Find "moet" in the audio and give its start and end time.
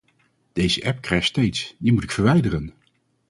1.93-2.03